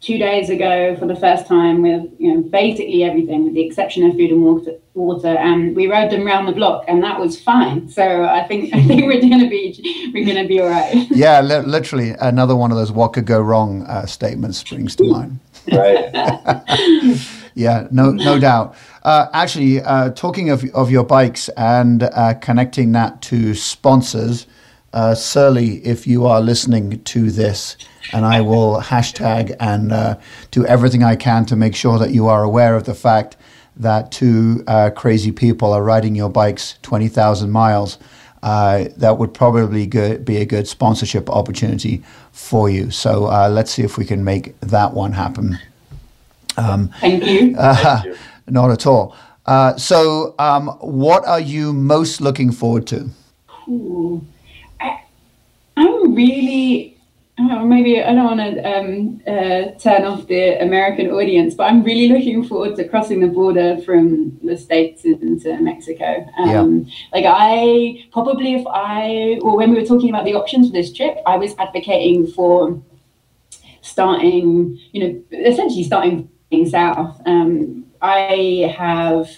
[0.00, 4.04] two days ago for the first time with you know basically everything with the exception
[4.04, 7.40] of food and water water and we rode them around the block and that was
[7.40, 7.88] fine.
[7.88, 11.66] So i think i think we're gonna be we're gonna be all right yeah li-
[11.66, 15.38] literally another one of those what could go wrong uh, statements springs to mind.
[15.72, 17.26] Right.
[17.54, 18.76] Yeah no no doubt.
[19.02, 24.46] Uh, actually uh, talking of, of your bikes and uh, connecting that to sponsors
[24.92, 27.76] uh, Surly, if you are listening to this,
[28.12, 30.18] and I will hashtag and uh,
[30.50, 33.36] do everything I can to make sure that you are aware of the fact
[33.76, 37.98] that two uh, crazy people are riding your bikes 20,000 miles.
[38.42, 42.90] Uh, that would probably good, be a good sponsorship opportunity for you.
[42.90, 45.58] So uh, let's see if we can make that one happen.
[46.56, 47.54] Um, Thank you.
[47.56, 48.16] Thank you.
[48.48, 49.14] Not at all.
[49.46, 53.10] Uh, so, um, what are you most looking forward to?
[53.68, 54.24] Ooh.
[55.76, 57.00] I'm really
[57.40, 61.82] oh, maybe I don't want to um, uh, turn off the American audience, but I'm
[61.82, 66.26] really looking forward to crossing the border from the states into Mexico.
[66.38, 66.92] Um, yeah.
[67.12, 70.92] Like I probably, if I or when we were talking about the options for this
[70.92, 72.82] trip, I was advocating for
[73.82, 76.28] starting, you know, essentially starting
[76.68, 77.20] south.
[77.26, 79.30] Um, I have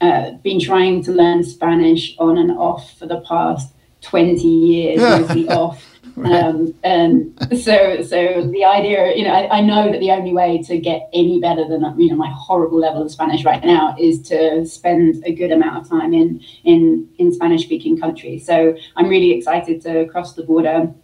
[0.00, 3.73] uh, been trying to learn Spanish on and off for the past
[4.04, 5.94] 20 years mostly off.
[6.16, 10.62] Um, and so, so the idea, you know, I, I, know that the only way
[10.62, 14.22] to get any better than you know my horrible level of Spanish right now is
[14.28, 18.46] to spend a good amount of time in in in Spanish-speaking countries.
[18.46, 20.94] So I'm really excited to cross the border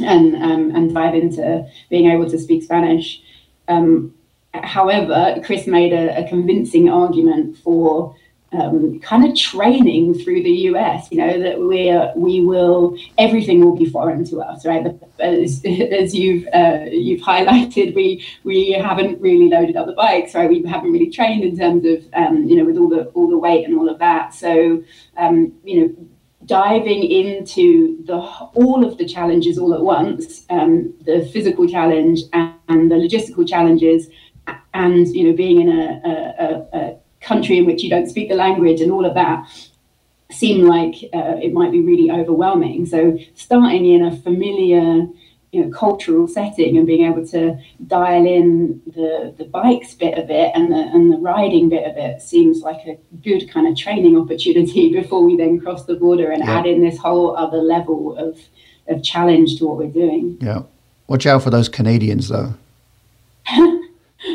[0.00, 3.22] and um, and dive into being able to speak Spanish.
[3.68, 4.14] Um,
[4.52, 8.16] however, Chris made a, a convincing argument for
[8.60, 13.64] um, kind of training through the US, you know, that we are, we will everything
[13.64, 14.86] will be foreign to us, right?
[15.18, 20.48] As, as you've uh, you've highlighted, we we haven't really loaded up the bikes, right?
[20.48, 23.38] We haven't really trained in terms of um, you know with all the all the
[23.38, 24.34] weight and all of that.
[24.34, 24.82] So
[25.16, 26.08] um, you know,
[26.46, 32.54] diving into the all of the challenges all at once, um, the physical challenge and,
[32.68, 34.08] and, the logistical challenges,
[34.74, 38.34] and you know, being in a, a, a country in which you don't speak the
[38.34, 39.48] language and all of that
[40.30, 42.86] seem like uh, it might be really overwhelming.
[42.86, 45.06] So starting in a familiar,
[45.52, 50.30] you know, cultural setting and being able to dial in the, the bikes bit of
[50.30, 53.76] it and the and the riding bit of it seems like a good kind of
[53.76, 56.58] training opportunity before we then cross the border and yeah.
[56.58, 58.38] add in this whole other level of
[58.88, 60.38] of challenge to what we're doing.
[60.40, 60.62] Yeah.
[61.06, 62.54] Watch out for those Canadians though.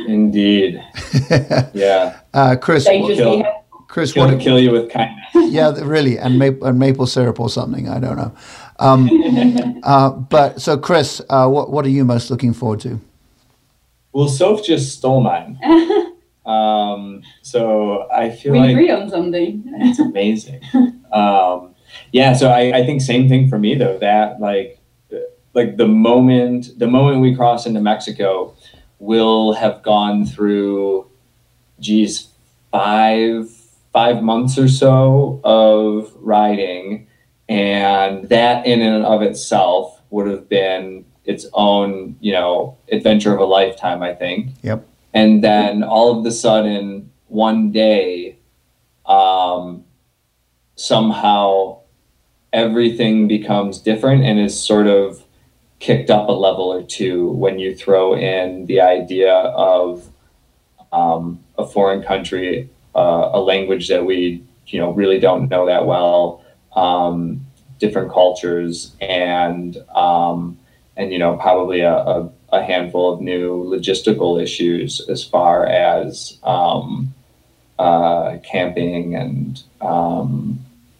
[0.07, 0.81] Indeed.
[1.73, 2.19] yeah.
[2.33, 3.43] Uh, Chris, kill,
[3.87, 5.25] Chris, want to kill you with kindness.
[5.51, 7.89] yeah, really, and maple, and maple syrup or something.
[7.89, 8.33] I don't know.
[8.79, 12.99] Um, uh, but so, Chris, uh, what what are you most looking forward to?
[14.13, 15.59] Well, Soph just stole mine.
[16.45, 19.63] um, so I feel we like agree on something.
[19.67, 20.61] it's amazing.
[21.11, 21.75] Um,
[22.11, 23.97] yeah, so I, I think same thing for me though.
[23.99, 24.81] That like
[25.53, 28.55] like the moment the moment we cross into Mexico
[29.01, 31.09] will have gone through,
[31.79, 32.29] geez,
[32.71, 33.49] five
[33.91, 37.07] five months or so of riding,
[37.49, 43.39] and that in and of itself would have been its own, you know, adventure of
[43.39, 44.03] a lifetime.
[44.03, 44.51] I think.
[44.61, 44.87] Yep.
[45.13, 48.37] And then all of the sudden, one day,
[49.07, 49.83] um,
[50.75, 51.79] somehow
[52.53, 55.23] everything becomes different and is sort of
[55.81, 60.07] kicked up a level or two when you throw in the idea of
[60.93, 65.85] um, a foreign country, uh, a language that we you know really don't know that
[65.85, 67.45] well, um,
[67.79, 70.57] different cultures, and um,
[70.95, 76.37] and you know probably a, a, a, handful of new logistical issues as far as
[76.43, 77.13] um,
[77.79, 80.59] uh, camping and um,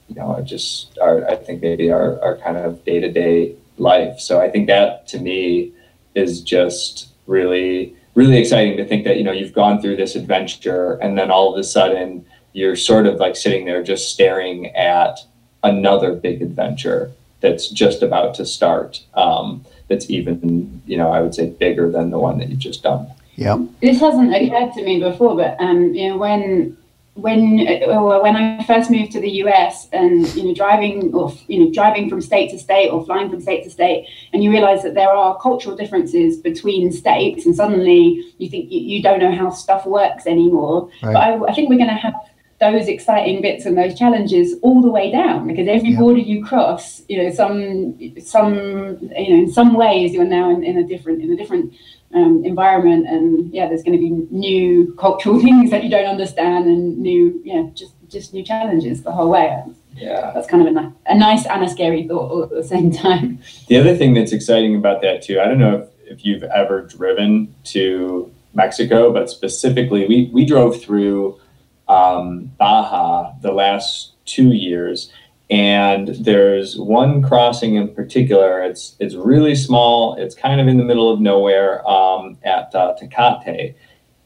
[0.10, 4.20] you know just our, I think maybe our, our kind of day to day life.
[4.20, 5.74] So I think that to me
[6.15, 10.94] is just really really exciting to think that you know you've gone through this adventure
[10.96, 15.20] and then all of a sudden you're sort of like sitting there just staring at
[15.63, 21.34] another big adventure that's just about to start um, that's even you know i would
[21.34, 25.00] say bigger than the one that you've just done yeah this hasn't occurred to me
[25.00, 26.76] before but um, you know when
[27.15, 31.60] when uh, when I first moved to the US and you know driving or you
[31.60, 34.82] know driving from state to state or flying from state to state and you realize
[34.84, 39.36] that there are cultural differences between states and suddenly you think you, you don't know
[39.36, 41.14] how stuff works anymore right.
[41.14, 42.16] but I, I, think we're going to have
[42.62, 45.99] those exciting bits and those challenges all the way down because every yeah.
[45.99, 50.64] border you cross you know some some you know in some ways you're now in,
[50.64, 51.74] in a different in a different
[52.14, 56.66] um, environment, and yeah, there's going to be new cultural things that you don't understand,
[56.66, 59.64] and new, you know, just just new challenges the whole way.
[59.95, 62.91] Yeah, that's kind of a, a nice and a scary thought all at the same
[63.05, 63.39] time.
[63.68, 66.82] The other thing that's exciting about that too, I don't know if, if you've ever
[66.82, 71.39] driven to Mexico, but specifically, we we drove through
[71.88, 75.12] um, Baja the last two years
[75.52, 78.64] and there's one crossing in particular.
[78.64, 80.16] It's it's really small.
[80.16, 82.95] It's kind of in the middle of nowhere um, at uh,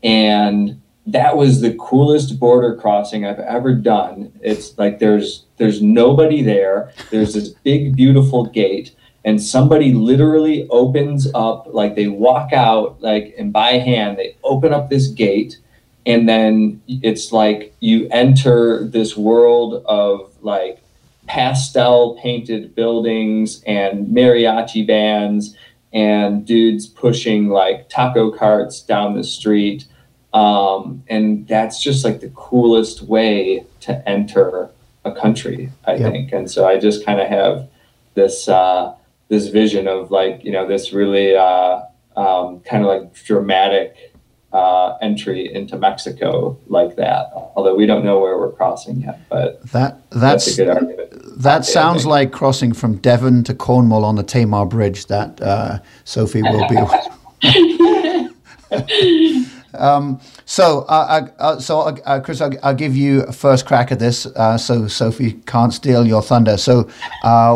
[0.04, 4.32] and that was the coolest border crossing I've ever done.
[4.42, 6.94] It's like there's there's nobody there.
[7.10, 13.34] There's this big beautiful gate, and somebody literally opens up like they walk out like
[13.36, 15.58] and by hand they open up this gate
[16.06, 20.85] and then it's like you enter this world of like
[21.28, 25.56] pastel painted buildings and mariachi bands
[25.94, 29.86] and dudes pushing like taco carts down the street.
[30.34, 34.70] Um, and that's just like the coolest way to enter
[35.06, 36.12] a country, I yep.
[36.12, 36.34] think.
[36.34, 37.70] And so I just kind of have
[38.16, 38.94] this uh,
[39.30, 41.82] this vision of like you know this really uh,
[42.18, 44.15] um, kind of like dramatic
[44.56, 47.30] uh, entry into Mexico like that.
[47.56, 51.42] Although we don't know where we're crossing yet, but that that's, that's a good argument.
[51.42, 55.08] That sounds like crossing from Devon to Cornwall on the Tamar Bridge.
[55.08, 56.78] That uh, Sophie will be.
[59.78, 64.00] um, so, uh, uh so uh, Chris, I'll, I'll, give you a first crack at
[64.00, 66.56] this, uh, so Sophie can't steal your thunder.
[66.56, 66.90] So,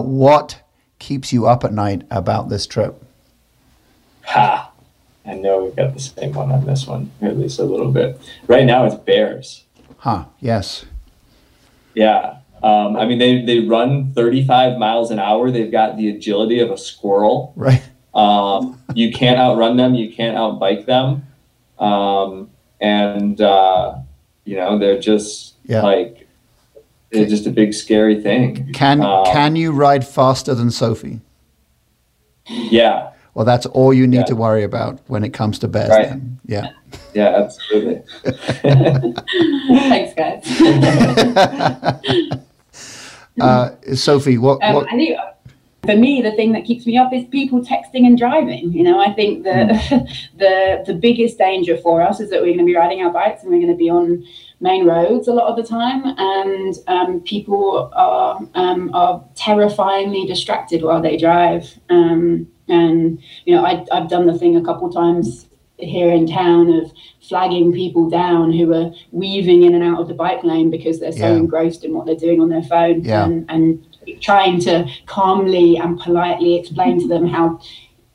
[0.03, 0.61] what
[0.99, 3.01] keeps you up at night about this trip?
[4.23, 4.68] Ha!
[5.25, 8.19] I know we've got the same one on this one, at least a little bit.
[8.47, 9.65] Right now, it's bears.
[9.97, 10.25] Huh.
[10.39, 10.85] Yes.
[11.93, 12.37] Yeah.
[12.63, 15.51] Um, I mean, they, they run 35 miles an hour.
[15.51, 17.53] They've got the agility of a squirrel.
[17.55, 17.83] Right.
[18.13, 19.95] Um, you can't outrun them.
[19.95, 21.27] You can't outbike them.
[21.77, 22.49] Um,
[22.81, 23.99] and, uh,
[24.45, 25.81] you know, they're just yeah.
[25.81, 26.27] like,
[27.11, 28.71] they're just a big scary thing.
[28.73, 31.21] Can, um, can you ride faster than Sophie?
[32.47, 33.08] Yeah.
[33.33, 34.25] Well, that's all you need yeah.
[34.25, 35.89] to worry about when it comes to bears.
[35.89, 36.09] Right.
[36.09, 36.39] Then.
[36.45, 36.71] Yeah.
[37.13, 38.01] Yeah, absolutely.
[39.69, 40.43] Thanks, guys.
[43.41, 44.87] uh, Sophie, what, um, what?
[44.91, 45.17] I think
[45.85, 48.71] for me, the thing that keeps me up is people texting and driving.
[48.73, 50.29] You know, I think that mm.
[50.37, 53.43] the the biggest danger for us is that we're going to be riding our bikes
[53.43, 54.25] and we're going to be on
[54.61, 60.83] main roads a lot of the time, and um, people are um, are terrifyingly distracted
[60.83, 61.79] while they drive.
[61.89, 65.47] Um, and you know, I, I've done the thing a couple of times
[65.77, 66.91] here in town of
[67.21, 71.11] flagging people down who are weaving in and out of the bike lane because they're
[71.11, 71.37] so yeah.
[71.37, 73.25] engrossed in what they're doing on their phone yeah.
[73.25, 77.59] and, and trying to calmly and politely explain to them how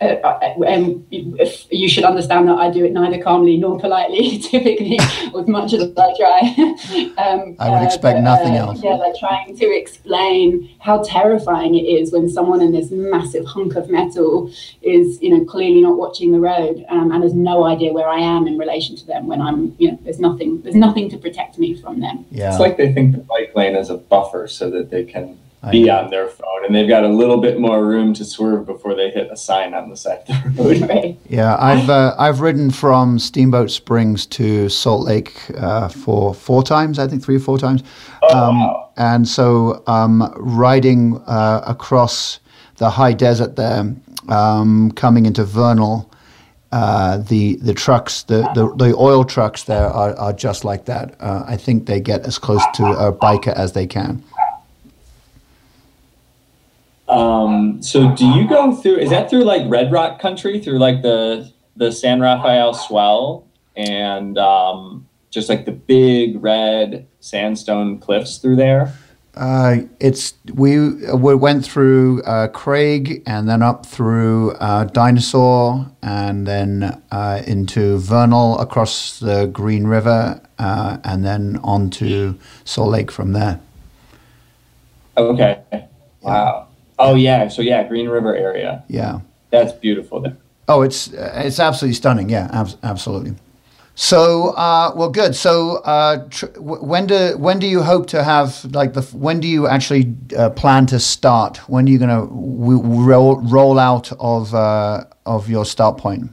[0.00, 5.46] uh, um, you should understand that I do it neither calmly nor politely, typically, as
[5.46, 6.38] much as I try.
[7.18, 8.82] um, I would uh, expect but, nothing uh, else.
[8.82, 13.76] Yeah, like trying to explain how terrifying it is when someone in this massive hunk
[13.76, 14.50] of metal
[14.82, 18.18] is, you know, clearly not watching the road um, and has no idea where I
[18.18, 21.58] am in relation to them when I'm, you know, there's nothing, there's nothing to protect
[21.58, 22.26] me from them.
[22.30, 25.38] Yeah, it's like they think the bike lane is a buffer so that they can
[25.70, 28.94] be on their phone, and they've got a little bit more room to swerve before
[28.94, 30.80] they hit a sign on the side of the road.
[30.88, 31.18] Right.
[31.28, 36.98] Yeah, I've uh, I've ridden from Steamboat Springs to Salt Lake uh, for four times,
[36.98, 37.82] I think three or four times,
[38.22, 38.90] oh, um, wow.
[38.96, 42.40] and so um, riding uh, across
[42.76, 43.94] the high desert there,
[44.28, 46.10] um, coming into Vernal.
[46.72, 51.14] Uh, the the trucks, the, the, the oil trucks there are, are just like that.
[51.20, 54.24] Uh, I think they get as close to a biker as they can.
[57.08, 58.96] Um, so do you go through?
[58.96, 63.46] Is that through like Red Rock country, through like the the San Rafael Swell,
[63.76, 68.94] and um, just like the big red sandstone cliffs through there?
[69.36, 70.78] Uh, it's we
[71.12, 77.98] we went through uh, Craig and then up through uh, Dinosaur and then uh, into
[77.98, 83.60] Vernal across the Green River uh, and then on to Salt Lake from there.
[85.16, 85.60] Okay.
[86.22, 86.68] Wow.
[86.98, 88.84] Oh yeah, so yeah, Green River area.
[88.88, 89.20] Yeah,
[89.50, 90.36] that's beautiful there.
[90.68, 92.28] Oh, it's it's absolutely stunning.
[92.28, 93.34] Yeah, ab- absolutely.
[93.96, 95.36] So, uh, well, good.
[95.36, 99.46] So, uh, tr- when do when do you hope to have like the when do
[99.46, 101.58] you actually uh, plan to start?
[101.68, 106.30] When are you going to w- roll roll out of uh, of your start point?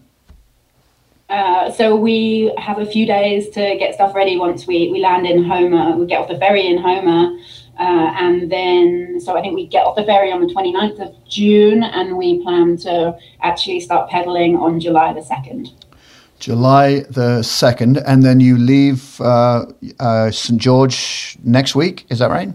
[1.30, 5.26] Uh, so we have a few days to get stuff ready once we, we land
[5.26, 7.38] in Homer, We get off the ferry in Homer
[7.82, 11.16] Uh, and then, so I think we get off the ferry on the 29th of
[11.28, 15.74] June, and we plan to actually start pedaling on July the 2nd.
[16.38, 19.66] July the 2nd, and then you leave uh,
[20.00, 20.62] uh, St.
[20.62, 22.54] George next week, is that right?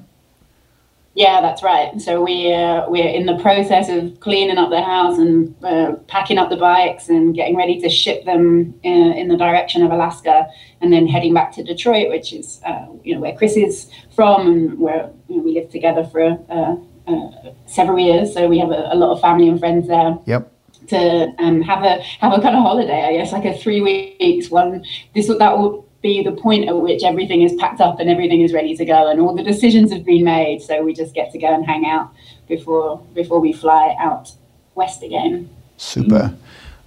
[1.16, 1.98] Yeah, that's right.
[1.98, 6.36] So we uh, we're in the process of cleaning up the house and uh, packing
[6.36, 9.90] up the bikes and getting ready to ship them in, uh, in, the direction of
[9.90, 10.46] Alaska,
[10.82, 14.46] and then heading back to Detroit, which is uh, you know where Chris is from
[14.46, 16.76] and where you know, we lived together for uh,
[17.10, 17.30] uh,
[17.64, 18.34] several years.
[18.34, 20.18] So we have a, a, lot of family and friends there.
[20.26, 20.52] Yep.
[20.88, 24.50] To um, have a have a kind of holiday, I guess, like a three weeks
[24.50, 24.84] one.
[25.14, 28.52] This that will be the point at which everything is packed up and everything is
[28.52, 30.62] ready to go and all the decisions have been made.
[30.62, 32.12] So we just get to go and hang out
[32.48, 34.32] before before we fly out
[34.74, 35.50] west again.
[35.76, 36.34] Super.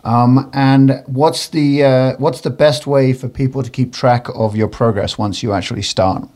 [0.04, 4.56] Um, and what's the uh, what's the best way for people to keep track of
[4.56, 6.28] your progress once you actually start?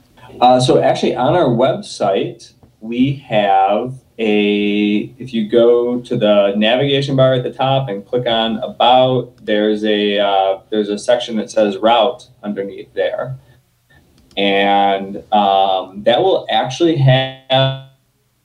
[0.42, 7.16] Uh, so actually on our website we have a if you go to the navigation
[7.16, 11.50] bar at the top and click on about there's a uh, there's a section that
[11.50, 13.38] says route underneath there.
[14.36, 17.90] And um, that will actually have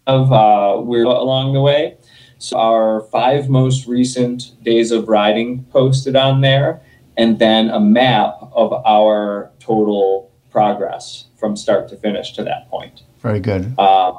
[0.06, 1.96] uh, we're along the way.
[2.38, 6.80] So our five most recent days of riding posted on there
[7.16, 13.02] and then a map of our total progress from start to finish to that point.
[13.20, 13.74] Very good.
[13.76, 14.12] Uh,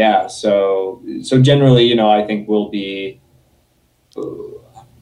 [0.00, 3.20] yeah, so so generally, you know, I think we'll be.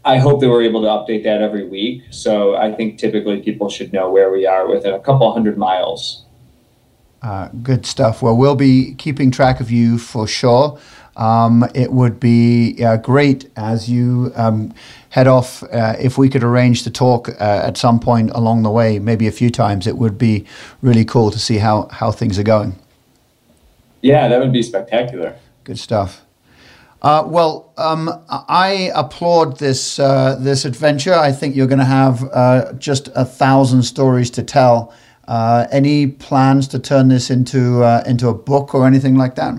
[0.05, 2.03] I hope that we're able to update that every week.
[2.11, 6.24] So I think typically people should know where we are within a couple hundred miles.
[7.22, 8.22] Uh, good stuff.
[8.22, 10.80] Well, we'll be keeping track of you for sure.
[11.16, 14.74] Um, it would be uh, great as you um,
[15.11, 15.62] head off.
[15.62, 19.28] Uh, if we could arrange to talk uh, at some point along the way, maybe
[19.28, 20.44] a few times, it would be
[20.82, 22.74] really cool to see how, how things are going.
[24.03, 25.36] Yeah, that would be spectacular.
[25.64, 26.24] Good stuff.
[27.01, 31.14] Uh, well, um, I applaud this uh, this adventure.
[31.14, 34.92] I think you're going to have uh, just a thousand stories to tell.
[35.28, 39.55] Uh, any plans to turn this into uh, into a book or anything like that?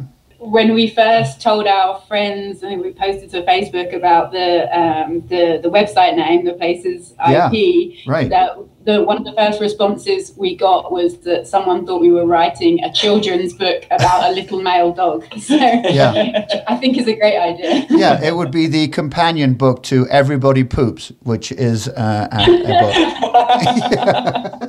[0.49, 5.21] when we first told our friends, I think we posted to Facebook about the um,
[5.27, 8.07] the the website name, the places yeah, IP.
[8.07, 8.29] Right.
[8.29, 8.57] That
[8.89, 12.83] the one of the first responses we got was that someone thought we were writing
[12.83, 15.25] a children's book about a little male dog.
[15.49, 16.45] So yeah.
[16.67, 17.87] I think is a great idea.
[17.89, 24.59] yeah, it would be the companion book to Everybody Poops, which is uh, a, a
[24.59, 24.68] book.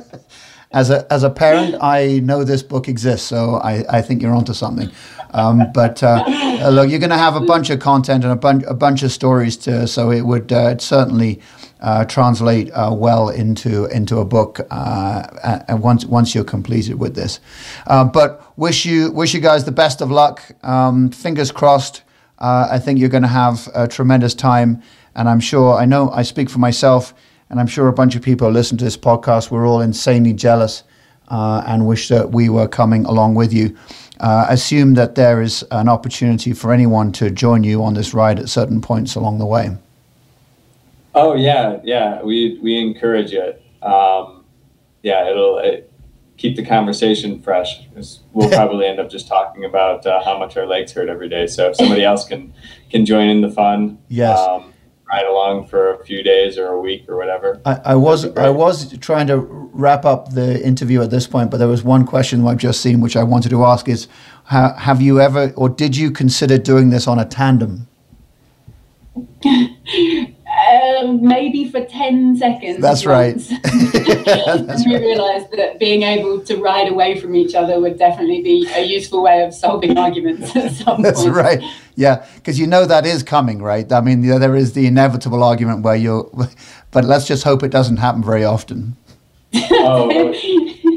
[0.73, 4.33] as a as a parent, I know this book exists, so I, I think you're
[4.33, 4.89] onto something.
[5.33, 6.23] Um, but uh,
[6.71, 9.11] look, you're going to have a bunch of content and a bunch a bunch of
[9.11, 11.41] stories to, so it would uh, certainly
[11.81, 17.39] uh, translate uh, well into into a book uh, once once you're completed with this.
[17.87, 20.41] Uh, but wish you wish you guys the best of luck.
[20.63, 22.03] Um, fingers crossed.
[22.43, 24.81] I think you're going to have a tremendous time,
[25.13, 27.13] and I'm sure I know I speak for myself
[27.51, 30.31] and I'm sure a bunch of people who listen to this podcast, we're all insanely
[30.31, 30.83] jealous
[31.27, 33.77] uh, and wish that we were coming along with you.
[34.21, 38.39] Uh, assume that there is an opportunity for anyone to join you on this ride
[38.39, 39.75] at certain points along the way.
[41.13, 43.61] Oh yeah, yeah, we we encourage it.
[43.81, 44.45] Um,
[45.03, 45.91] yeah, it'll it,
[46.37, 47.81] keep the conversation fresh.
[48.31, 51.47] We'll probably end up just talking about uh, how much our legs hurt every day.
[51.47, 52.53] So if somebody else can
[52.89, 54.39] can join in the fun, yes.
[54.39, 54.71] Um,
[55.11, 57.61] ride along for a few days or a week or whatever.
[57.65, 61.57] I, I was I was trying to wrap up the interview at this point, but
[61.57, 64.07] there was one question I've just seen which I wanted to ask: is
[64.45, 67.87] ha, have you ever or did you consider doing this on a tandem?
[70.71, 72.79] Um, maybe for 10 seconds.
[72.79, 73.35] That's right.
[73.35, 78.69] That's we realized that being able to ride away from each other would definitely be
[78.73, 81.35] a useful way of solving arguments at some That's point.
[81.35, 81.61] right.
[81.95, 83.91] Yeah, because you know that is coming, right?
[83.91, 86.31] I mean, there is the inevitable argument where you're,
[86.91, 88.95] but let's just hope it doesn't happen very often.
[89.53, 90.33] oh,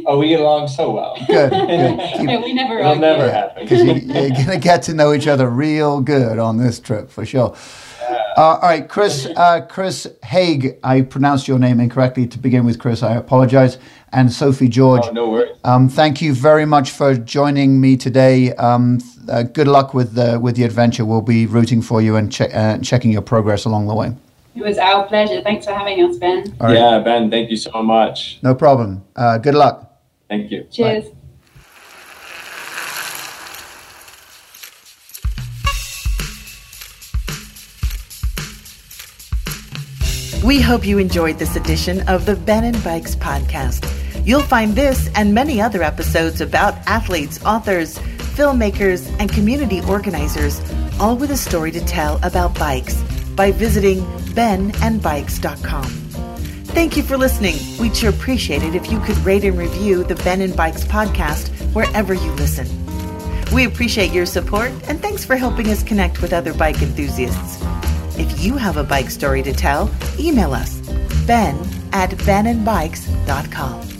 [0.06, 1.16] oh, we get along so well.
[1.26, 1.98] Good, good.
[2.16, 3.64] Keep, yeah, we never It'll never happen.
[3.64, 7.10] Because you, you're going to get to know each other real good on this trip,
[7.10, 7.56] for sure.
[8.36, 9.26] Uh, all right, Chris.
[9.36, 10.76] Uh, Chris Haig.
[10.82, 13.02] I pronounced your name incorrectly to begin with, Chris.
[13.02, 13.78] I apologize.
[14.12, 15.02] And Sophie George.
[15.04, 15.56] Oh, no worries.
[15.64, 18.52] Um, thank you very much for joining me today.
[18.54, 21.04] Um, uh, good luck with the with the adventure.
[21.04, 24.14] We'll be rooting for you and che- uh, checking your progress along the way.
[24.54, 25.42] It was our pleasure.
[25.42, 26.54] Thanks for having us, Ben.
[26.60, 26.74] Right.
[26.74, 27.28] Yeah, Ben.
[27.28, 28.38] Thank you so much.
[28.42, 29.02] No problem.
[29.16, 30.00] Uh, good luck.
[30.28, 30.66] Thank you.
[30.70, 31.04] Cheers.
[31.06, 31.16] Bye.
[40.44, 43.90] We hope you enjoyed this edition of the Ben and Bikes podcast.
[44.26, 47.98] You'll find this and many other episodes about athletes, authors,
[48.36, 50.60] filmmakers, and community organizers,
[51.00, 53.00] all with a story to tell about bikes
[53.34, 54.02] by visiting
[54.34, 55.84] benandbikes.com.
[55.84, 57.56] Thank you for listening.
[57.78, 61.48] We'd sure appreciate it if you could rate and review the Ben and Bikes podcast
[61.72, 62.68] wherever you listen.
[63.50, 67.64] We appreciate your support and thanks for helping us connect with other bike enthusiasts.
[68.16, 70.80] If you have a bike story to tell, email us
[71.26, 71.56] ben
[71.92, 73.93] at benandbikes.com.